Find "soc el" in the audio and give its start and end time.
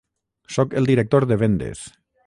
0.55-0.89